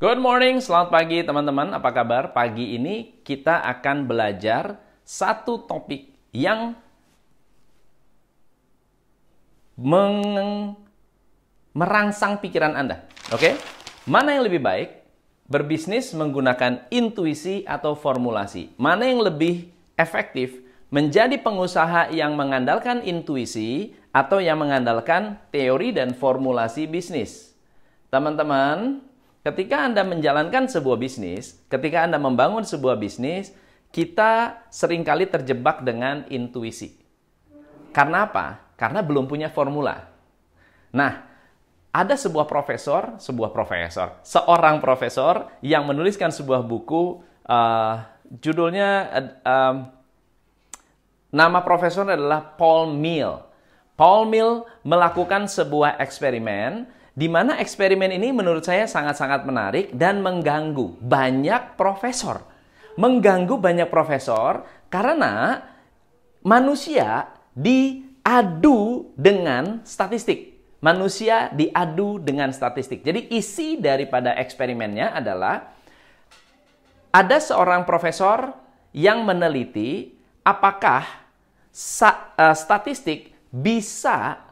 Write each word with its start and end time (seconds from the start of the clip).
Good 0.00 0.16
morning, 0.16 0.64
selamat 0.64 0.88
pagi 0.88 1.20
teman-teman. 1.20 1.76
Apa 1.76 1.92
kabar? 1.92 2.32
Pagi 2.32 2.72
ini 2.72 3.20
kita 3.20 3.60
akan 3.60 4.08
belajar 4.08 4.80
satu 5.04 5.68
topik 5.68 6.08
yang 6.32 6.72
meng 9.76 10.72
merangsang 11.76 12.40
pikiran 12.40 12.80
Anda. 12.80 13.04
Oke? 13.28 13.60
Mana 14.08 14.40
yang 14.40 14.48
lebih 14.48 14.64
baik? 14.64 15.04
Berbisnis 15.44 16.16
menggunakan 16.16 16.88
intuisi 16.88 17.68
atau 17.68 17.92
formulasi. 17.92 18.72
Mana 18.80 19.04
yang 19.04 19.20
lebih 19.20 19.68
efektif? 20.00 20.64
Menjadi 20.88 21.36
pengusaha 21.36 22.08
yang 22.08 22.40
mengandalkan 22.40 23.04
intuisi 23.04 23.92
atau 24.16 24.40
yang 24.40 24.64
mengandalkan 24.64 25.36
teori 25.52 25.92
dan 25.92 26.16
formulasi 26.16 26.88
bisnis. 26.88 27.52
Teman-teman, 28.08 29.09
Ketika 29.40 29.88
Anda 29.88 30.04
menjalankan 30.04 30.68
sebuah 30.68 31.00
bisnis, 31.00 31.56
ketika 31.72 32.04
Anda 32.04 32.20
membangun 32.20 32.60
sebuah 32.60 33.00
bisnis, 33.00 33.56
kita 33.88 34.62
sering 34.68 35.00
kali 35.00 35.24
terjebak 35.24 35.80
dengan 35.80 36.28
intuisi. 36.28 37.00
Karena 37.90 38.28
apa? 38.28 38.76
Karena 38.76 39.00
belum 39.00 39.24
punya 39.24 39.48
formula. 39.48 40.12
Nah, 40.92 41.24
ada 41.90 42.14
sebuah 42.14 42.44
profesor, 42.46 43.16
sebuah 43.16 43.50
profesor, 43.50 44.20
seorang 44.22 44.78
profesor 44.78 45.48
yang 45.64 45.88
menuliskan 45.88 46.30
sebuah 46.30 46.62
buku, 46.62 47.24
uh, 47.48 47.94
judulnya 48.30 48.88
uh, 49.42 49.74
nama 51.32 51.58
profesor 51.64 52.06
adalah 52.06 52.44
Paul 52.54 52.94
Mill. 52.94 53.42
Paul 53.98 54.30
Mill 54.30 54.68
melakukan 54.86 55.50
sebuah 55.50 55.98
eksperimen 55.98 56.99
di 57.10 57.26
mana 57.26 57.58
eksperimen 57.58 58.14
ini 58.14 58.30
menurut 58.30 58.62
saya 58.62 58.86
sangat-sangat 58.86 59.42
menarik 59.42 59.86
dan 59.94 60.22
mengganggu 60.22 60.98
banyak 61.02 61.74
profesor. 61.74 62.46
Mengganggu 62.94 63.58
banyak 63.58 63.88
profesor 63.90 64.66
karena 64.90 65.62
manusia 66.46 67.30
diadu 67.54 69.10
dengan 69.18 69.82
statistik. 69.82 70.58
Manusia 70.80 71.52
diadu 71.52 72.16
dengan 72.22 72.54
statistik. 72.56 73.04
Jadi 73.04 73.36
isi 73.36 73.76
daripada 73.76 74.32
eksperimennya 74.38 75.12
adalah 75.12 75.76
ada 77.10 77.36
seorang 77.36 77.84
profesor 77.84 78.54
yang 78.94 79.26
meneliti 79.26 80.14
apakah 80.46 81.04
eh, 81.70 82.56
statistik 82.56 83.34
bisa 83.50 84.49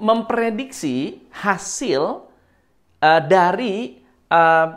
memprediksi 0.00 1.24
hasil 1.32 2.28
uh, 3.00 3.20
dari 3.24 4.04
uh, 4.28 4.68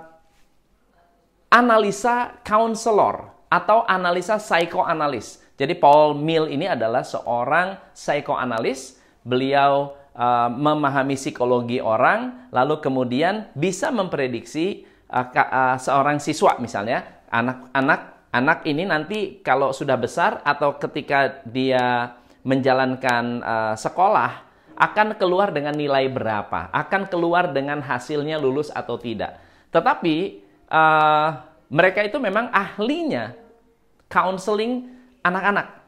analisa 1.51 2.39
counselor 2.43 3.27
atau 3.47 3.83
analisa 3.87 4.39
psikoanalis. 4.39 5.43
Jadi 5.57 5.73
Paul 5.75 6.15
Mill 6.15 6.51
ini 6.51 6.67
adalah 6.69 7.01
seorang 7.03 7.79
psikoanalis. 7.91 8.99
Beliau 9.27 9.99
uh, 10.15 10.47
memahami 10.47 11.19
psikologi 11.19 11.83
orang, 11.83 12.47
lalu 12.55 12.79
kemudian 12.79 13.51
bisa 13.51 13.91
memprediksi 13.91 14.87
uh, 15.11 15.27
uh, 15.27 15.75
seorang 15.75 16.23
siswa 16.23 16.55
misalnya, 16.63 17.27
anak-anak 17.27 18.15
anak 18.31 18.63
ini 18.67 18.83
nanti 18.85 19.39
kalau 19.43 19.71
sudah 19.71 19.97
besar 19.97 20.43
atau 20.43 20.75
ketika 20.77 21.41
dia 21.47 22.15
menjalankan 22.47 23.43
uh, 23.43 23.75
sekolah 23.75 24.47
akan 24.79 25.19
keluar 25.19 25.51
dengan 25.51 25.75
nilai 25.75 26.07
berapa, 26.07 26.71
akan 26.71 27.11
keluar 27.11 27.51
dengan 27.51 27.83
hasilnya 27.83 28.39
lulus 28.39 28.71
atau 28.71 28.95
tidak. 28.95 29.35
Tetapi 29.75 30.15
uh, 30.71 31.29
mereka 31.67 32.07
itu 32.07 32.15
memang 32.23 32.47
ahlinya 32.55 33.35
counseling 34.07 34.87
anak-anak. 35.19 35.83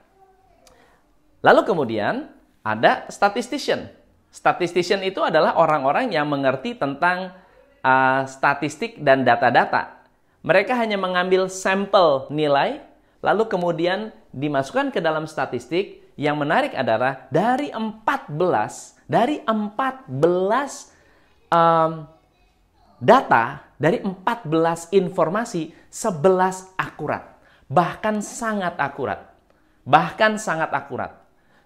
Lalu 1.40 1.62
kemudian 1.64 2.28
ada 2.60 3.08
statistician. 3.08 3.88
Statistician 4.28 5.00
itu 5.08 5.24
adalah 5.24 5.56
orang-orang 5.56 6.12
yang 6.12 6.28
mengerti 6.28 6.76
tentang 6.76 7.32
uh, 7.80 8.22
statistik 8.28 9.00
dan 9.00 9.24
data-data. 9.24 10.04
Mereka 10.44 10.76
hanya 10.76 11.00
mengambil 11.00 11.48
sampel 11.48 12.28
nilai, 12.28 12.84
lalu 13.24 13.48
kemudian 13.48 14.12
dimasukkan 14.36 14.92
ke 14.92 15.00
dalam 15.00 15.24
statistik, 15.24 15.99
yang 16.20 16.36
menarik 16.36 16.76
adalah 16.76 17.32
dari 17.32 17.72
14 17.72 19.08
dari 19.08 19.40
14 19.40 20.20
um, 21.48 21.92
data 23.00 23.64
dari 23.80 24.04
14 24.04 24.92
informasi 24.92 25.72
11 25.88 26.76
akurat. 26.76 27.40
Bahkan 27.72 28.20
sangat 28.20 28.76
akurat. 28.76 29.32
Bahkan 29.88 30.36
sangat 30.36 30.76
akurat. 30.76 31.16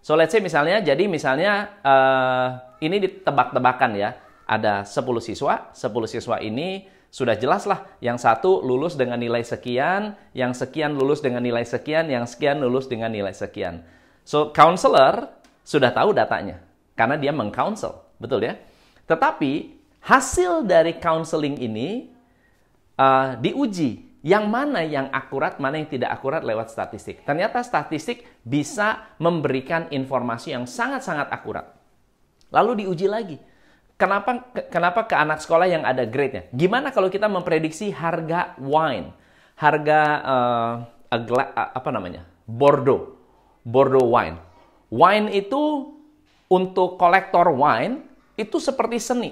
So 0.05 0.13
let's 0.13 0.29
say 0.29 0.43
misalnya 0.43 0.85
jadi 0.85 1.09
misalnya 1.09 1.73
uh, 1.81 2.77
ini 2.77 3.01
ditebak-tebakan 3.01 3.97
ya. 3.97 4.21
Ada 4.45 4.85
10 4.85 5.01
siswa 5.23 5.71
10 5.71 5.87
siswa 6.05 6.35
ini 6.43 6.85
sudah 7.07 7.39
jelas 7.39 7.63
lah 7.63 7.87
yang 8.03 8.19
satu 8.19 8.59
lulus 8.59 8.99
dengan 8.99 9.15
nilai 9.15 9.39
sekian 9.39 10.19
yang 10.35 10.51
sekian 10.51 10.99
lulus 10.99 11.23
dengan 11.23 11.39
nilai 11.39 11.63
sekian 11.63 12.11
yang 12.11 12.27
sekian 12.27 12.59
lulus 12.59 12.91
dengan 12.91 13.15
nilai 13.15 13.31
sekian 13.31 13.87
So, 14.23 14.55
counselor 14.55 15.27
sudah 15.63 15.91
tahu 15.91 16.15
datanya 16.15 16.63
karena 16.95 17.19
dia 17.19 17.35
mengcounsel, 17.35 17.91
betul 18.19 18.43
ya? 18.43 18.55
Tetapi 19.07 19.75
hasil 20.03 20.63
dari 20.63 20.95
counseling 20.99 21.59
ini 21.59 22.11
uh, 22.95 23.35
diuji 23.39 24.13
yang 24.23 24.47
mana 24.47 24.79
yang 24.87 25.11
akurat, 25.11 25.59
mana 25.59 25.83
yang 25.83 25.91
tidak 25.91 26.15
akurat 26.15 26.39
lewat 26.47 26.71
statistik. 26.71 27.27
Ternyata 27.27 27.59
statistik 27.59 28.23
bisa 28.47 29.11
memberikan 29.19 29.91
informasi 29.91 30.55
yang 30.55 30.63
sangat-sangat 30.63 31.27
akurat. 31.27 31.75
Lalu 32.47 32.87
diuji 32.87 33.11
lagi. 33.11 33.37
Kenapa 33.99 34.51
kenapa 34.71 35.05
ke 35.05 35.15
anak 35.15 35.43
sekolah 35.43 35.67
yang 35.67 35.83
ada 35.83 36.07
grade-nya? 36.07 36.47
Gimana 36.55 36.95
kalau 36.95 37.11
kita 37.11 37.27
memprediksi 37.27 37.91
harga 37.91 38.55
wine, 38.59 39.11
harga 39.59 39.99
uh, 40.23 40.73
apa 41.51 41.89
namanya? 41.91 42.23
Bordeaux 42.47 43.22
Bordeaux 43.63 44.11
wine. 44.11 44.37
Wine 44.93 45.27
itu 45.33 45.95
untuk 46.51 46.99
kolektor 46.99 47.49
wine 47.49 48.03
itu 48.35 48.59
seperti 48.59 48.99
seni. 48.99 49.31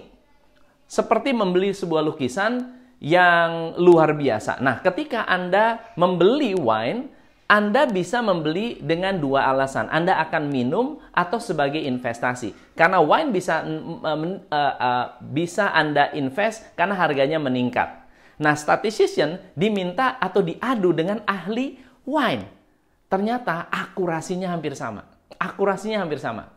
Seperti 0.87 1.31
membeli 1.31 1.71
sebuah 1.71 2.03
lukisan 2.03 2.81
yang 2.99 3.75
luar 3.79 4.15
biasa. 4.15 4.59
Nah, 4.59 4.79
ketika 4.81 5.27
Anda 5.27 5.93
membeli 5.95 6.55
wine, 6.57 7.11
Anda 7.51 7.83
bisa 7.87 8.23
membeli 8.23 8.79
dengan 8.79 9.19
dua 9.19 9.51
alasan. 9.51 9.91
Anda 9.91 10.19
akan 10.23 10.47
minum 10.47 11.03
atau 11.11 11.39
sebagai 11.39 11.79
investasi. 11.83 12.55
Karena 12.75 13.03
wine 13.03 13.31
bisa 13.35 13.63
uh, 13.63 14.19
uh, 14.47 15.05
bisa 15.19 15.75
Anda 15.75 16.15
invest 16.15 16.75
karena 16.79 16.95
harganya 16.95 17.39
meningkat. 17.39 18.07
Nah, 18.39 18.55
statistician 18.55 19.37
diminta 19.53 20.17
atau 20.17 20.41
diadu 20.41 20.95
dengan 20.95 21.21
ahli 21.27 21.77
wine 22.07 22.60
ternyata 23.11 23.67
akurasinya 23.67 24.55
hampir 24.55 24.71
sama. 24.71 25.03
Akurasinya 25.35 26.07
hampir 26.07 26.23
sama. 26.23 26.47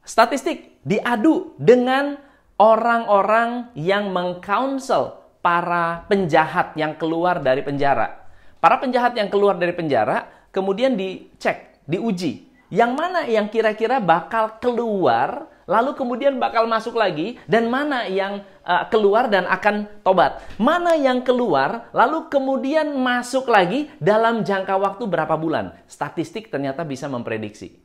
Statistik 0.00 0.80
diadu 0.80 1.52
dengan 1.60 2.16
orang-orang 2.56 3.68
yang 3.76 4.08
mengcounsel 4.08 5.20
para 5.44 6.08
penjahat 6.08 6.72
yang 6.72 6.96
keluar 6.96 7.44
dari 7.44 7.60
penjara. 7.60 8.16
Para 8.64 8.80
penjahat 8.80 9.12
yang 9.16 9.28
keluar 9.28 9.60
dari 9.60 9.76
penjara 9.76 10.48
kemudian 10.48 10.96
dicek, 10.96 11.84
diuji. 11.84 12.48
Yang 12.72 12.92
mana 12.96 13.20
yang 13.28 13.50
kira-kira 13.52 14.00
bakal 14.00 14.56
keluar 14.62 15.50
lalu 15.70 15.94
kemudian 15.94 16.42
bakal 16.42 16.66
masuk 16.66 16.98
lagi 16.98 17.38
dan 17.46 17.70
mana 17.70 18.10
yang 18.10 18.42
uh, 18.66 18.90
keluar 18.90 19.30
dan 19.30 19.46
akan 19.46 19.86
tobat. 20.02 20.42
Mana 20.58 20.98
yang 20.98 21.22
keluar 21.22 21.86
lalu 21.94 22.26
kemudian 22.26 22.90
masuk 22.98 23.46
lagi 23.46 23.86
dalam 24.02 24.42
jangka 24.42 24.74
waktu 24.74 25.06
berapa 25.06 25.38
bulan. 25.38 25.78
Statistik 25.86 26.50
ternyata 26.50 26.82
bisa 26.82 27.06
memprediksi. 27.06 27.78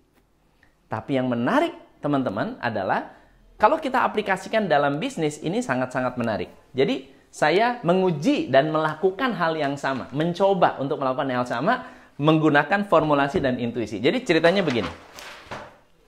Tapi 0.89 1.21
yang 1.21 1.30
menarik 1.30 1.77
teman-teman 2.01 2.57
adalah 2.57 3.13
kalau 3.62 3.77
kita 3.77 4.01
aplikasikan 4.01 4.65
dalam 4.65 4.98
bisnis 4.98 5.38
ini 5.45 5.62
sangat-sangat 5.62 6.18
menarik. 6.18 6.50
Jadi 6.74 7.13
saya 7.30 7.77
menguji 7.86 8.50
dan 8.50 8.74
melakukan 8.74 9.38
hal 9.38 9.54
yang 9.59 9.77
sama, 9.77 10.09
mencoba 10.09 10.81
untuk 10.81 10.98
melakukan 10.98 11.30
hal 11.30 11.45
sama 11.45 11.74
menggunakan 12.15 12.88
formulasi 12.88 13.44
dan 13.44 13.59
intuisi. 13.59 14.00
Jadi 14.00 14.24
ceritanya 14.24 14.63
begini. 14.63 14.88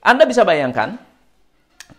Anda 0.00 0.24
bisa 0.24 0.40
bayangkan 0.40 1.07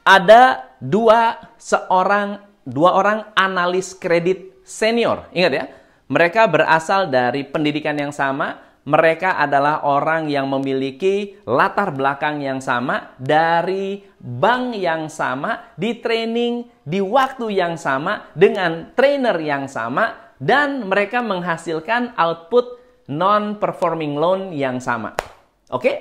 ada 0.04 0.74
dua 0.82 1.38
seorang 1.60 2.42
dua 2.66 2.98
orang 2.98 3.20
analis 3.34 3.98
kredit 3.98 4.62
senior. 4.66 5.26
Ingat 5.34 5.54
ya, 5.54 5.66
mereka 6.10 6.46
berasal 6.46 7.10
dari 7.10 7.46
pendidikan 7.46 7.98
yang 7.98 8.14
sama, 8.14 8.62
mereka 8.90 9.38
adalah 9.38 9.86
orang 9.86 10.30
yang 10.30 10.50
memiliki 10.50 11.38
latar 11.46 11.94
belakang 11.94 12.42
yang 12.42 12.58
sama 12.58 13.14
dari 13.22 14.02
bank 14.18 14.74
yang 14.78 15.06
sama, 15.10 15.74
di 15.78 16.02
training 16.02 16.66
di 16.86 16.98
waktu 16.98 17.54
yang 17.54 17.78
sama 17.78 18.30
dengan 18.34 18.94
trainer 18.98 19.38
yang 19.38 19.70
sama 19.70 20.34
dan 20.42 20.88
mereka 20.90 21.22
menghasilkan 21.22 22.18
output 22.18 22.82
non-performing 23.10 24.18
loan 24.18 24.50
yang 24.54 24.82
sama. 24.82 25.14
Oke? 25.70 25.82
Okay? 25.82 25.98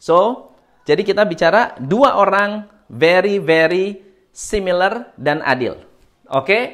So, 0.00 0.52
jadi 0.84 1.02
kita 1.02 1.24
bicara 1.24 1.74
dua 1.80 2.20
orang 2.20 2.75
very 2.90 3.38
very 3.42 4.02
similar 4.30 5.10
dan 5.18 5.42
adil. 5.42 5.78
Oke? 6.30 6.46
Okay? 6.46 6.64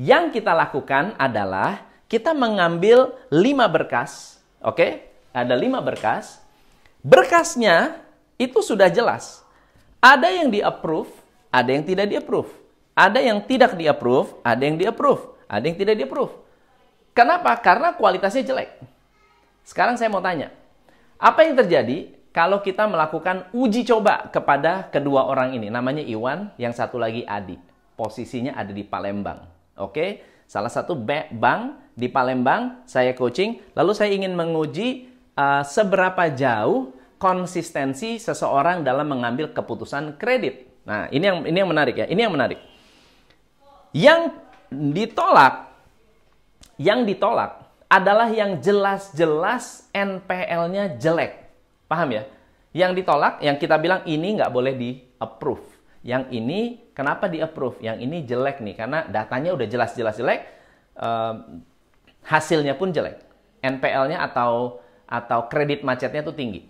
Yang 0.00 0.40
kita 0.40 0.56
lakukan 0.56 1.14
adalah 1.20 1.84
kita 2.08 2.32
mengambil 2.32 3.12
lima 3.28 3.68
berkas 3.68 4.32
Oke, 4.62 4.78
okay? 4.78 4.90
ada 5.34 5.58
lima 5.58 5.82
berkas. 5.82 6.38
Berkasnya 7.02 7.98
itu 8.38 8.62
sudah 8.62 8.86
jelas. 8.86 9.42
Ada 9.98 10.30
yang 10.30 10.54
di-approve, 10.54 11.10
ada 11.50 11.66
yang 11.74 11.82
tidak 11.82 12.06
di-approve. 12.06 12.50
Ada 12.94 13.18
yang 13.18 13.42
tidak 13.42 13.74
di-approve, 13.74 14.38
ada 14.46 14.62
yang 14.62 14.78
di-approve. 14.78 15.34
Ada 15.50 15.64
yang 15.66 15.74
tidak 15.74 15.94
di-approve. 15.98 16.30
Kenapa? 17.10 17.58
Karena 17.58 17.90
kualitasnya 17.98 18.46
jelek. 18.46 18.70
Sekarang 19.66 19.98
saya 19.98 20.06
mau 20.14 20.22
tanya, 20.22 20.54
apa 21.18 21.42
yang 21.42 21.58
terjadi 21.58 22.14
kalau 22.32 22.64
kita 22.64 22.88
melakukan 22.88 23.52
uji 23.52 23.84
coba 23.84 24.32
kepada 24.32 24.88
kedua 24.88 25.28
orang 25.28 25.52
ini? 25.52 25.68
Namanya 25.68 26.00
Iwan, 26.00 26.52
yang 26.56 26.72
satu 26.72 26.96
lagi 26.96 27.22
Adi. 27.28 27.60
Posisinya 27.94 28.56
ada 28.56 28.72
di 28.72 28.82
Palembang. 28.82 29.44
Oke, 29.76 30.24
salah 30.48 30.72
satu 30.72 30.96
bank 30.96 31.92
di 31.92 32.08
Palembang, 32.08 32.88
saya 32.88 33.12
coaching, 33.12 33.60
lalu 33.76 33.92
saya 33.92 34.16
ingin 34.16 34.32
menguji 34.32 35.12
uh, 35.36 35.60
seberapa 35.60 36.32
jauh 36.32 36.96
konsistensi 37.20 38.16
seseorang 38.18 38.82
dalam 38.82 39.06
mengambil 39.06 39.52
keputusan 39.52 40.16
kredit. 40.16 40.82
Nah, 40.88 41.06
ini 41.14 41.22
yang 41.22 41.38
ini 41.46 41.56
yang 41.62 41.70
menarik 41.70 41.94
ya. 41.94 42.06
Ini 42.10 42.20
yang 42.26 42.34
menarik. 42.34 42.58
Yang 43.92 44.20
ditolak 44.72 45.72
yang 46.80 47.04
ditolak 47.04 47.62
adalah 47.86 48.26
yang 48.32 48.58
jelas-jelas 48.58 49.86
NPL-nya 49.92 50.96
jelek. 50.96 51.41
Paham 51.92 52.08
ya? 52.16 52.24
Yang 52.72 53.04
ditolak, 53.04 53.44
yang 53.44 53.60
kita 53.60 53.76
bilang 53.76 54.00
ini 54.08 54.40
nggak 54.40 54.48
boleh 54.48 54.72
di-approve. 54.72 55.60
Yang 56.00 56.24
ini 56.32 56.60
kenapa 56.96 57.28
di-approve? 57.28 57.84
Yang 57.84 57.96
ini 58.08 58.24
jelek 58.24 58.64
nih, 58.64 58.80
karena 58.80 59.04
datanya 59.12 59.52
udah 59.52 59.68
jelas-jelas 59.68 60.16
jelek. 60.16 60.40
Hasilnya 62.24 62.80
pun 62.80 62.96
jelek. 62.96 63.20
NPL-nya 63.60 64.24
atau 64.24 64.80
atau 65.04 65.44
kredit 65.52 65.84
macetnya 65.84 66.24
itu 66.24 66.32
tinggi. 66.32 66.60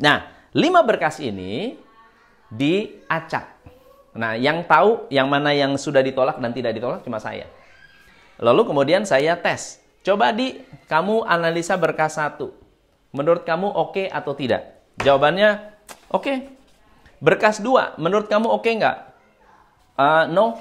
Nah, 0.00 0.24
lima 0.56 0.80
berkas 0.80 1.20
ini 1.20 1.76
diacak. 2.48 3.60
Nah, 4.16 4.40
yang 4.40 4.64
tahu 4.64 5.12
yang 5.12 5.28
mana 5.28 5.52
yang 5.52 5.76
sudah 5.76 6.00
ditolak 6.00 6.40
dan 6.40 6.56
tidak 6.56 6.72
ditolak 6.72 7.04
cuma 7.04 7.20
saya. 7.20 7.44
Lalu 8.40 8.72
kemudian 8.72 9.04
saya 9.04 9.36
tes. 9.36 9.84
Coba 10.00 10.32
di 10.32 10.64
kamu 10.88 11.28
analisa 11.28 11.76
berkas 11.76 12.16
satu. 12.16 12.63
Menurut 13.14 13.46
kamu 13.46 13.70
oke 13.70 13.94
okay 13.94 14.06
atau 14.10 14.34
tidak? 14.34 14.82
Jawabannya 14.98 15.70
oke. 16.10 16.26
Okay. 16.26 16.36
Berkas 17.22 17.62
dua, 17.62 17.94
menurut 17.96 18.26
kamu 18.26 18.50
oke 18.50 18.66
okay 18.66 18.74
nggak? 18.74 18.96
Uh, 19.94 20.24
no. 20.34 20.58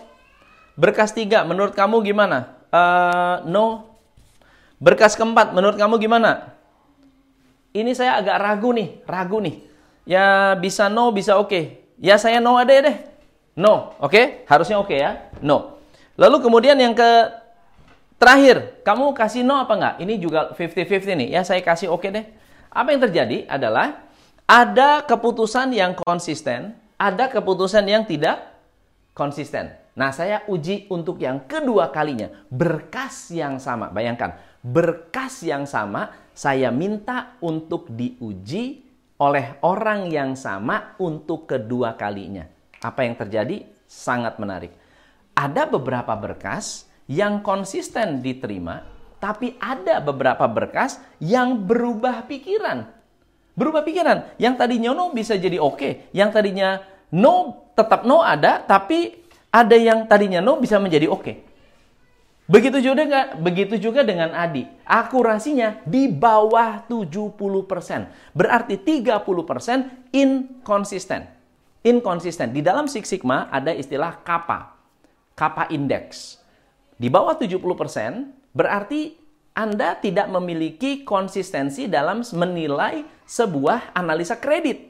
Berkas 0.77 1.11
tiga, 1.17 1.41
menurut 1.43 1.73
kamu 1.73 2.05
gimana? 2.05 2.53
Uh, 2.69 3.41
no. 3.49 3.97
Berkas 4.77 5.17
keempat, 5.17 5.51
menurut 5.51 5.75
kamu 5.81 5.97
gimana? 5.97 6.53
Ini 7.73 7.89
saya 7.97 8.21
agak 8.21 8.37
ragu 8.37 8.69
nih, 8.69 9.01
ragu 9.09 9.41
nih. 9.41 9.65
Ya 10.05 10.53
bisa 10.53 10.93
no, 10.93 11.09
bisa 11.09 11.41
oke. 11.41 11.49
Okay. 11.49 11.63
Ya 11.97 12.21
saya 12.21 12.37
no 12.37 12.53
ada 12.55 12.69
deh. 12.69 12.97
No, 13.57 13.97
oke? 13.97 14.13
Okay? 14.13 14.25
Harusnya 14.45 14.77
oke 14.77 14.93
okay 14.93 15.01
ya. 15.01 15.11
No. 15.41 15.81
Lalu 16.21 16.37
kemudian 16.45 16.77
yang 16.77 16.93
ke 16.93 17.09
terakhir, 18.21 18.81
kamu 18.85 19.13
kasih 19.17 19.41
no 19.41 19.57
apa 19.57 19.73
enggak? 19.73 19.95
Ini 20.05 20.13
juga 20.21 20.53
50-50 20.53 21.17
nih. 21.17 21.29
Ya 21.33 21.41
saya 21.41 21.61
kasih 21.65 21.89
oke 21.89 22.05
okay 22.05 22.09
deh. 22.13 22.25
Apa 22.73 22.89
yang 22.89 23.01
terjadi 23.05 23.45
adalah 23.45 24.01
ada 24.49 25.05
keputusan 25.05 25.69
yang 25.77 25.93
konsisten, 25.93 26.73
ada 26.97 27.29
keputusan 27.29 27.85
yang 27.85 28.03
tidak 28.03 28.41
konsisten. 29.13 29.77
Nah, 29.93 30.09
saya 30.09 30.41
uji 30.49 30.89
untuk 30.89 31.21
yang 31.21 31.45
kedua 31.45 31.93
kalinya. 31.93 32.33
Berkas 32.49 33.29
yang 33.29 33.61
sama. 33.61 33.93
Bayangkan, 33.93 34.41
berkas 34.65 35.45
yang 35.45 35.69
sama 35.69 36.09
saya 36.33 36.73
minta 36.73 37.37
untuk 37.45 37.93
diuji 37.93 38.81
oleh 39.21 39.61
orang 39.61 40.09
yang 40.09 40.33
sama 40.33 40.97
untuk 40.97 41.45
kedua 41.45 41.93
kalinya. 41.93 42.49
Apa 42.81 43.05
yang 43.05 43.13
terjadi? 43.13 43.69
Sangat 43.85 44.41
menarik. 44.41 44.73
Ada 45.37 45.69
beberapa 45.69 46.17
berkas 46.17 46.89
yang 47.05 47.45
konsisten 47.45 48.25
diterima, 48.25 48.81
tapi 49.23 49.55
ada 49.55 50.03
beberapa 50.03 50.43
berkas 50.51 50.99
yang 51.23 51.63
berubah 51.63 52.27
pikiran. 52.27 52.91
Berubah 53.55 53.87
pikiran. 53.87 54.35
Yang 54.35 54.59
tadinya 54.59 54.91
no 54.91 55.15
bisa 55.15 55.39
jadi 55.39 55.63
oke. 55.63 55.79
Okay. 55.79 55.91
Yang 56.11 56.29
tadinya 56.35 56.83
no 57.15 57.63
tetap 57.71 58.03
no 58.03 58.19
ada, 58.19 58.59
tapi 58.59 59.23
ada 59.47 59.79
yang 59.79 60.11
tadinya 60.11 60.43
no 60.43 60.59
bisa 60.59 60.75
menjadi 60.75 61.07
oke. 61.07 61.23
Okay. 61.23 61.35
Begitu 62.43 62.83
juga 62.83 63.07
dengan, 63.07 63.25
begitu 63.39 63.75
juga 63.79 64.03
dengan 64.03 64.35
Adi. 64.35 64.67
Akurasinya 64.83 65.79
di 65.87 66.11
bawah 66.11 66.83
70%. 66.91 68.35
Berarti 68.35 68.75
30% 68.75 70.11
inkonsisten. 70.11 71.23
Inkonsisten. 71.87 72.51
Di 72.51 72.59
dalam 72.59 72.91
Six 72.91 73.07
Sigma 73.07 73.47
ada 73.47 73.71
istilah 73.71 74.19
kappa. 74.27 74.75
Kappa 75.39 75.71
index. 75.71 76.35
Di 76.99 77.07
bawah 77.07 77.39
70% 77.39 78.42
berarti 78.53 79.17
Anda 79.53 79.97
tidak 80.01 80.29
memiliki 80.33 81.05
konsistensi 81.05 81.85
dalam 81.85 82.25
menilai 82.33 83.05
sebuah 83.25 83.93
analisa 83.93 84.37
kredit. 84.41 84.89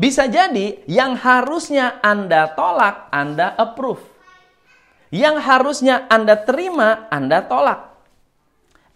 Bisa 0.00 0.24
jadi 0.24 0.80
yang 0.88 1.20
harusnya 1.20 2.00
Anda 2.00 2.48
tolak, 2.56 3.12
Anda 3.12 3.52
approve. 3.60 4.00
Yang 5.12 5.36
harusnya 5.44 6.08
Anda 6.08 6.40
terima, 6.48 7.08
Anda 7.12 7.44
tolak. 7.44 7.92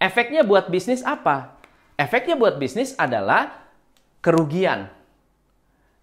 Efeknya 0.00 0.40
buat 0.40 0.72
bisnis 0.72 1.04
apa? 1.04 1.60
Efeknya 2.00 2.32
buat 2.32 2.56
bisnis 2.56 2.96
adalah 2.96 3.68
kerugian. 4.24 4.88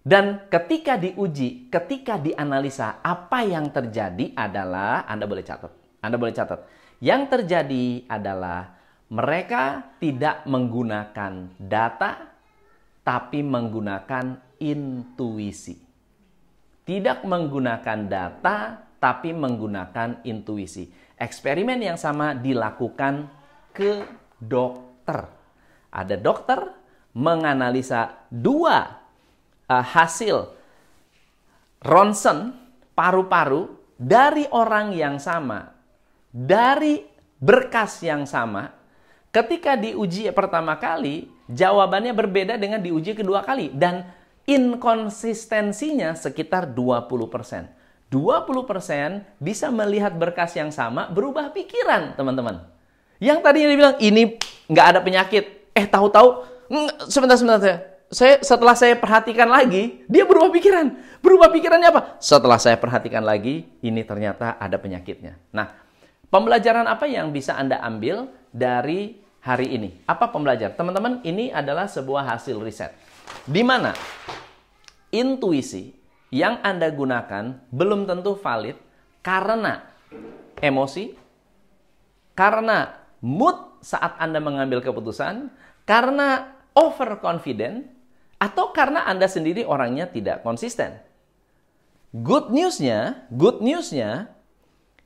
Dan 0.06 0.46
ketika 0.46 0.94
diuji, 0.94 1.66
ketika 1.68 2.14
dianalisa, 2.22 3.02
apa 3.02 3.42
yang 3.42 3.74
terjadi 3.74 4.30
adalah 4.38 5.02
Anda 5.10 5.26
boleh 5.26 5.42
catat. 5.42 5.87
Anda 6.02 6.16
boleh 6.16 6.34
catat. 6.34 6.64
Yang 6.98 7.22
terjadi 7.30 8.06
adalah 8.10 8.74
mereka 9.08 9.94
tidak 10.02 10.44
menggunakan 10.44 11.56
data 11.56 12.28
tapi 13.06 13.40
menggunakan 13.40 14.58
intuisi. 14.60 15.76
Tidak 16.84 17.24
menggunakan 17.24 18.00
data, 18.08 18.88
tapi 18.98 19.30
menggunakan 19.32 20.26
intuisi. 20.26 20.90
Eksperimen 21.16 21.78
yang 21.78 21.96
sama 21.96 22.34
dilakukan 22.34 23.28
ke 23.72 24.04
dokter. 24.36 25.30
Ada 25.88 26.16
dokter 26.20 26.68
menganalisa 27.16 28.28
dua 28.28 28.98
uh, 29.66 29.84
hasil 29.84 30.52
ronsen 31.80 32.54
paru-paru 32.92 33.72
dari 33.98 34.46
orang 34.50 34.94
yang 34.94 35.18
sama, 35.18 35.77
dari 36.32 37.04
berkas 37.38 38.02
yang 38.04 38.28
sama, 38.28 38.72
ketika 39.30 39.78
diuji 39.78 40.28
pertama 40.34 40.76
kali, 40.76 41.30
jawabannya 41.48 42.12
berbeda 42.12 42.54
dengan 42.60 42.82
diuji 42.82 43.16
kedua 43.16 43.44
kali. 43.44 43.72
Dan 43.72 44.04
inkonsistensinya 44.48 46.16
sekitar 46.16 46.72
20%. 46.72 47.76
20% 48.08 49.36
bisa 49.36 49.68
melihat 49.68 50.16
berkas 50.16 50.56
yang 50.56 50.72
sama 50.72 51.12
berubah 51.12 51.52
pikiran, 51.52 52.16
teman-teman. 52.16 52.64
Yang 53.20 53.38
tadinya 53.44 53.68
dibilang 53.68 53.96
ini 54.00 54.40
nggak 54.72 54.86
ada 54.96 55.00
penyakit, 55.04 55.44
eh 55.76 55.84
tahu-tahu 55.84 56.48
sebentar 57.12 57.36
sebentar 57.36 57.60
saya, 57.60 57.78
saya 58.08 58.34
setelah 58.40 58.72
saya 58.72 58.94
perhatikan 58.96 59.48
lagi, 59.52 60.00
dia 60.08 60.24
berubah 60.24 60.48
pikiran. 60.48 60.96
Berubah 61.20 61.52
pikirannya 61.52 61.88
apa? 61.92 62.00
Setelah 62.16 62.56
saya 62.56 62.80
perhatikan 62.80 63.20
lagi, 63.20 63.68
ini 63.84 64.00
ternyata 64.08 64.56
ada 64.56 64.80
penyakitnya. 64.80 65.36
Nah, 65.52 65.87
pembelajaran 66.28 66.88
apa 66.88 67.04
yang 67.08 67.32
bisa 67.32 67.56
Anda 67.56 67.80
ambil 67.84 68.28
dari 68.52 69.20
hari 69.44 69.76
ini? 69.76 69.90
Apa 70.04 70.32
pembelajaran? 70.32 70.76
Teman-teman, 70.76 71.20
ini 71.24 71.52
adalah 71.52 71.88
sebuah 71.88 72.36
hasil 72.36 72.60
riset. 72.60 72.92
Di 73.44 73.60
mana 73.64 73.92
intuisi 75.12 75.92
yang 76.28 76.60
Anda 76.60 76.92
gunakan 76.92 77.68
belum 77.72 78.04
tentu 78.04 78.36
valid 78.36 78.76
karena 79.24 79.84
emosi, 80.60 81.16
karena 82.36 82.92
mood 83.24 83.80
saat 83.80 84.18
Anda 84.18 84.38
mengambil 84.42 84.82
keputusan 84.82 85.50
karena 85.88 86.54
overconfident 86.76 87.88
atau 88.38 88.70
karena 88.70 89.06
Anda 89.08 89.26
sendiri 89.26 89.66
orangnya 89.66 90.06
tidak 90.06 90.46
konsisten. 90.46 91.00
Good 92.14 92.54
newsnya, 92.54 93.28
good 93.28 93.60
newsnya, 93.60 94.32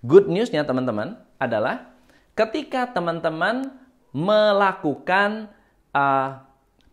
good 0.03 0.27
newsnya 0.27 0.67
teman-teman 0.67 1.19
adalah 1.39 1.95
ketika 2.35 2.91
teman-teman 2.91 3.71
melakukan 4.13 5.49
uh, 5.95 6.43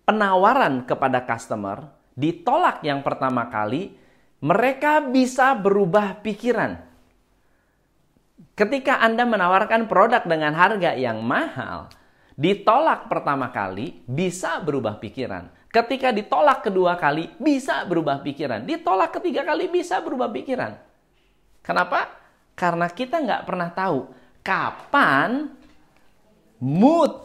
penawaran 0.07 0.87
kepada 0.87 1.25
customer 1.25 1.99
ditolak 2.19 2.83
yang 2.83 2.99
pertama 2.99 3.47
kali, 3.47 3.95
mereka 4.43 4.99
bisa 4.99 5.55
berubah 5.55 6.19
pikiran. 6.19 6.83
Ketika 8.59 8.99
Anda 8.99 9.23
menawarkan 9.23 9.87
produk 9.87 10.27
dengan 10.27 10.51
harga 10.51 10.91
yang 10.99 11.23
mahal, 11.23 11.87
ditolak 12.35 13.07
pertama 13.07 13.55
kali 13.55 14.03
bisa 14.03 14.59
berubah 14.59 14.99
pikiran. 14.99 15.47
Ketika 15.71 16.11
ditolak 16.11 16.67
kedua 16.67 16.99
kali 16.99 17.31
bisa 17.39 17.87
berubah 17.87 18.19
pikiran. 18.19 18.67
Ditolak 18.67 19.15
ketiga 19.15 19.47
kali 19.47 19.71
bisa 19.71 20.03
berubah 20.03 20.27
pikiran. 20.27 20.75
Kenapa? 21.63 22.18
Karena 22.59 22.91
kita 22.91 23.23
nggak 23.23 23.47
pernah 23.47 23.71
tahu 23.71 24.11
kapan 24.43 25.47
mood 26.59 27.23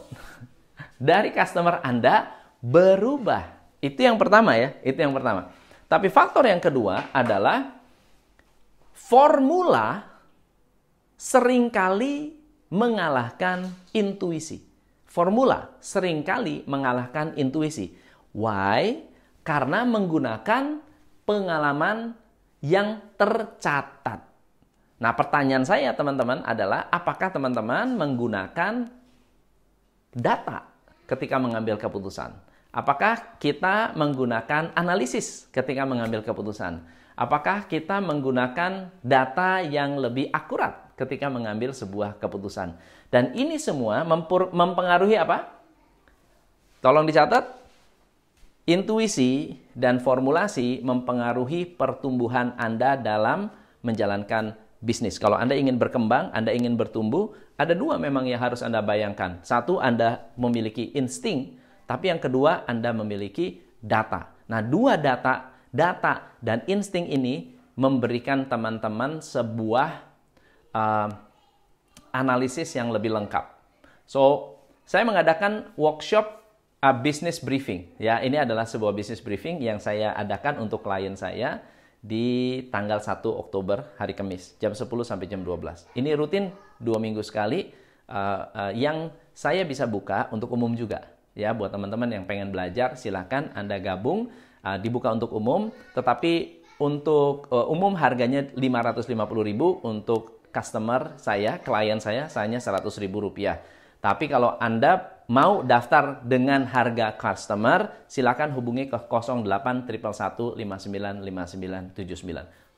dari 0.95 1.35
customer 1.35 1.83
Anda 1.83 2.31
berubah. 2.63 3.51
Itu 3.83 3.99
yang 3.99 4.15
pertama 4.15 4.55
ya, 4.55 4.79
itu 4.79 4.95
yang 4.95 5.11
pertama. 5.11 5.51
Tapi 5.91 6.07
faktor 6.07 6.47
yang 6.47 6.63
kedua 6.63 7.11
adalah 7.11 7.75
formula 8.95 10.07
sering 11.19 11.67
kali 11.67 12.33
mengalahkan 12.71 13.69
intuisi. 13.93 14.63
Formula 15.05 15.77
sering 15.83 16.25
kali 16.25 16.65
mengalahkan 16.65 17.37
intuisi. 17.37 17.93
Why? 18.33 19.05
Karena 19.45 19.85
menggunakan 19.85 20.81
pengalaman 21.23 22.17
yang 22.65 22.97
tercatat. 23.13 24.24
Nah, 25.05 25.13
pertanyaan 25.13 25.61
saya 25.61 25.93
teman-teman 25.93 26.41
adalah 26.41 26.89
apakah 26.89 27.29
teman-teman 27.29 27.93
menggunakan 27.93 28.89
data 30.09 30.65
ketika 31.05 31.37
mengambil 31.37 31.77
keputusan? 31.77 32.33
Apakah 32.73 33.37
kita 33.37 33.93
menggunakan 33.93 34.73
analisis 34.73 35.45
ketika 35.53 35.85
mengambil 35.85 36.25
keputusan? 36.25 36.81
Apakah 37.13 37.69
kita 37.69 38.01
menggunakan 38.01 38.89
data 39.05 39.61
yang 39.61 40.01
lebih 40.01 40.33
akurat 40.33 40.89
ketika 40.97 41.29
mengambil 41.29 41.69
sebuah 41.69 42.17
keputusan? 42.17 42.73
Dan 43.13 43.37
ini 43.37 43.61
semua 43.61 44.01
mempengaruhi 44.49 45.21
apa? 45.21 45.53
Tolong 46.81 47.05
dicatat. 47.05 47.45
Intuisi 48.65 49.53
dan 49.77 50.01
formulasi 50.01 50.81
mempengaruhi 50.81 51.77
pertumbuhan 51.77 52.57
Anda 52.57 52.97
dalam 52.97 53.53
menjalankan 53.85 54.64
bisnis. 54.83 55.19
Kalau 55.21 55.39
Anda 55.39 55.55
ingin 55.55 55.79
berkembang, 55.79 56.31
Anda 56.35 56.51
ingin 56.51 56.75
bertumbuh, 56.79 57.35
ada 57.55 57.71
dua 57.75 57.99
memang 57.99 58.27
yang 58.27 58.39
harus 58.39 58.63
Anda 58.63 58.83
bayangkan. 58.83 59.43
Satu, 59.45 59.79
Anda 59.79 60.27
memiliki 60.35 60.91
insting 60.95 61.65
tapi 61.85 62.09
yang 62.09 62.21
kedua, 62.21 62.65
Anda 62.65 62.91
memiliki 62.91 63.61
data. 63.77 64.33
Nah, 64.49 64.61
dua 64.61 64.97
data, 64.97 65.53
data 65.69 66.33
dan 66.41 66.65
insting 66.65 67.05
ini 67.09 67.53
memberikan 67.77 68.49
teman-teman 68.49 69.21
sebuah 69.21 69.89
uh, 70.73 71.09
analisis 72.09 72.73
yang 72.73 72.89
lebih 72.89 73.13
lengkap. 73.13 73.45
So, 74.09 74.53
saya 74.85 75.05
mengadakan 75.05 75.69
workshop 75.77 76.41
uh, 76.81 76.95
business 77.05 77.37
briefing. 77.37 77.93
Ya, 78.01 78.21
ini 78.21 78.41
adalah 78.41 78.65
sebuah 78.65 78.93
business 78.97 79.21
briefing 79.21 79.61
yang 79.61 79.77
saya 79.77 80.17
adakan 80.17 80.65
untuk 80.65 80.81
klien 80.81 81.13
saya 81.13 81.61
di 82.05 82.61
tanggal 82.69 83.01
1 83.01 83.25
Oktober 83.25 83.97
hari 83.97 84.13
Kamis 84.13 84.53
jam 84.61 84.77
10 84.77 84.85
sampai 85.01 85.25
jam 85.25 85.41
12. 85.41 85.97
Ini 85.97 86.13
rutin 86.13 86.53
dua 86.77 87.01
minggu 87.01 87.25
sekali 87.25 87.73
uh, 88.13 88.41
uh, 88.45 88.71
yang 88.77 89.09
saya 89.33 89.65
bisa 89.65 89.89
buka 89.89 90.29
untuk 90.29 90.53
umum 90.53 90.77
juga. 90.77 91.01
Ya 91.33 91.51
buat 91.51 91.73
teman-teman 91.73 92.07
yang 92.07 92.23
pengen 92.29 92.53
belajar 92.53 92.93
silahkan 92.95 93.49
Anda 93.57 93.81
gabung 93.81 94.29
uh, 94.61 94.77
dibuka 94.77 95.09
untuk 95.09 95.33
umum. 95.33 95.73
Tetapi 95.97 96.63
untuk 96.77 97.49
uh, 97.49 97.65
umum 97.73 97.97
harganya 97.97 98.45
550.000 98.53 99.17
untuk 99.81 100.45
customer 100.53 101.17
saya 101.19 101.59
klien 101.59 101.99
saya 101.99 102.29
hanya 102.37 102.61
100.000 102.61 102.85
rupiah. 103.11 103.59
Tapi 103.99 104.29
kalau 104.29 104.55
Anda 104.61 105.14
mau 105.25 105.65
daftar 105.65 106.21
dengan 106.21 106.69
harga 106.69 107.17
customer 107.17 107.89
silakan 108.05 108.53
hubungi 108.53 108.85
ke 108.89 108.97
08 108.97 109.89
111 109.89 110.57
59 110.57 111.25
59 111.25 111.97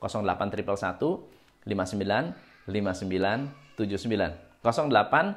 111 0.00 1.68
59 1.68 2.32
59 2.68 3.48
08 4.64 5.36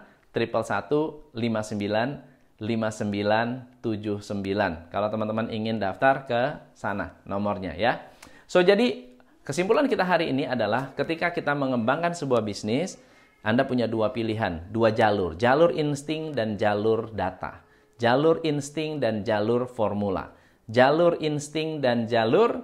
59 1.35 2.31
5979. 2.61 4.93
Kalau 4.93 5.07
teman-teman 5.09 5.49
ingin 5.49 5.81
daftar 5.81 6.29
ke 6.29 6.61
sana 6.77 7.17
nomornya 7.25 7.73
ya. 7.73 8.05
So 8.45 8.61
jadi 8.61 9.17
kesimpulan 9.41 9.89
kita 9.89 10.05
hari 10.05 10.29
ini 10.29 10.45
adalah 10.45 10.93
ketika 10.93 11.33
kita 11.33 11.57
mengembangkan 11.57 12.13
sebuah 12.13 12.45
bisnis, 12.45 13.01
Anda 13.41 13.65
punya 13.65 13.89
dua 13.89 14.13
pilihan, 14.13 14.69
dua 14.69 14.93
jalur, 14.93 15.33
jalur 15.33 15.73
insting 15.73 16.33
dan 16.37 16.61
jalur 16.61 17.09
data. 17.09 17.65
Jalur 17.97 18.41
insting 18.41 19.01
dan 19.01 19.21
jalur 19.21 19.69
formula. 19.69 20.33
Jalur 20.69 21.17
insting 21.21 21.81
dan 21.81 22.05
jalur 22.05 22.61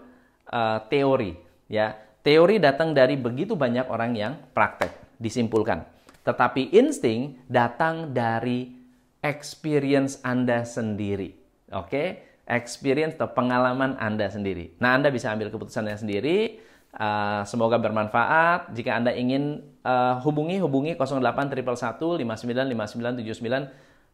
uh, 0.50 0.80
teori 0.90 1.38
ya. 1.70 1.94
Teori 2.22 2.60
datang 2.60 2.92
dari 2.92 3.16
begitu 3.16 3.56
banyak 3.56 3.88
orang 3.88 4.12
yang 4.12 4.34
praktek, 4.52 5.16
disimpulkan. 5.16 5.88
Tetapi 6.28 6.76
insting 6.76 7.40
datang 7.48 8.12
dari 8.12 8.76
experience 9.24 10.20
Anda 10.28 10.68
sendiri. 10.68 11.32
Oke? 11.72 11.88
Okay? 11.88 12.08
Experience 12.48 13.16
atau 13.16 13.32
pengalaman 13.32 13.96
Anda 13.96 14.28
sendiri. 14.28 14.76
Nah, 14.80 15.00
Anda 15.00 15.08
bisa 15.12 15.32
ambil 15.32 15.52
keputusannya 15.52 15.96
sendiri. 15.96 16.60
Uh, 16.96 17.44
semoga 17.48 17.80
bermanfaat. 17.80 18.76
Jika 18.76 18.96
Anda 19.00 19.16
ingin 19.16 19.64
uh, 19.88 20.20
hubungi, 20.28 20.60
hubungi 20.60 21.00
08 21.00 21.56
111 21.56 22.20
59 22.20 22.20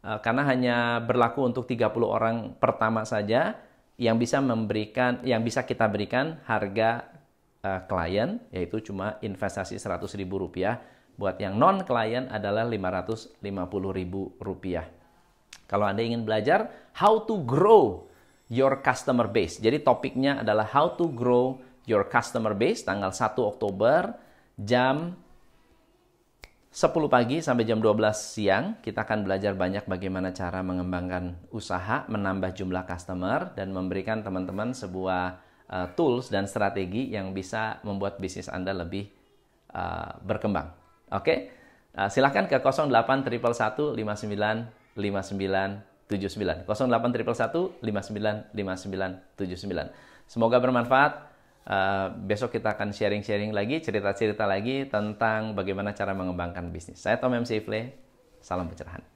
uh, 0.05 0.19
karena 0.21 0.43
hanya 0.45 0.77
berlaku 1.01 1.49
untuk 1.49 1.65
30 1.65 1.89
orang 2.05 2.53
pertama 2.61 3.01
saja 3.03 3.57
yang 3.97 4.21
bisa 4.21 4.41
memberikan 4.41 5.21
yang 5.25 5.41
bisa 5.41 5.65
kita 5.65 5.89
berikan 5.89 6.37
harga 6.45 7.09
uh, 7.65 7.81
klien 7.89 8.37
yaitu 8.53 8.85
cuma 8.85 9.17
investasi 9.25 9.81
100.000 9.81 10.21
rupiah 10.29 10.77
buat 11.13 11.37
yang 11.37 11.57
non 11.57 11.85
klien 11.85 12.25
adalah 12.29 12.65
550.000 12.65 13.41
rupiah. 14.41 14.85
Kalau 15.69 15.85
Anda 15.85 16.01
ingin 16.01 16.25
belajar 16.25 16.89
how 16.97 17.21
to 17.25 17.37
grow 17.45 18.09
your 18.49 18.81
customer 18.81 19.29
base. 19.29 19.61
Jadi 19.61 19.81
topiknya 19.85 20.41
adalah 20.41 20.65
how 20.69 20.97
to 20.97 21.09
grow 21.13 21.61
your 21.85 22.09
customer 22.09 22.57
base 22.57 22.81
tanggal 22.81 23.13
1 23.13 23.37
Oktober 23.37 24.13
jam 24.57 25.17
10 26.73 26.89
pagi 27.05 27.37
sampai 27.37 27.69
jam 27.69 27.77
12 27.77 28.01
siang 28.17 28.81
kita 28.81 29.05
akan 29.05 29.29
belajar 29.29 29.53
banyak 29.53 29.85
bagaimana 29.85 30.33
cara 30.33 30.65
mengembangkan 30.65 31.37
usaha, 31.53 32.01
menambah 32.09 32.49
jumlah 32.57 32.89
customer 32.89 33.53
dan 33.53 33.69
memberikan 33.69 34.25
teman-teman 34.25 34.73
sebuah 34.73 35.37
uh, 35.69 35.93
tools 35.93 36.33
dan 36.33 36.49
strategi 36.49 37.13
yang 37.13 37.29
bisa 37.29 37.77
membuat 37.85 38.17
bisnis 38.17 38.49
Anda 38.49 38.73
lebih 38.73 39.05
uh, 39.69 40.17
berkembang. 40.25 40.73
Oke? 41.13 41.21
Okay? 41.21 41.37
Uh, 41.93 42.09
silahkan 42.09 42.49
ke 42.49 42.57
08 42.57 42.89
111 42.89 43.93
59 43.93 44.97
5979 44.97 46.65
08 46.65 46.65
111 46.65 47.85
59 47.85 48.49
5979 48.49 49.93
Semoga 50.25 50.57
bermanfaat. 50.57 51.32
Uh, 51.63 52.11
besok 52.27 52.59
kita 52.59 52.75
akan 52.75 52.91
sharing-sharing 52.91 53.55
lagi, 53.55 53.79
cerita-cerita 53.79 54.43
lagi 54.43 54.83
tentang 54.83 55.55
bagaimana 55.55 55.95
cara 55.95 56.11
mengembangkan 56.11 56.67
bisnis. 56.75 56.99
Saya 56.99 57.15
Tom 57.23 57.31
M. 57.31 57.47
Sifle, 57.47 57.95
salam 58.43 58.67
pencerahan. 58.67 59.12